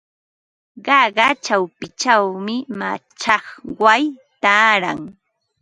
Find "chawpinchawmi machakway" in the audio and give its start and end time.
1.45-4.03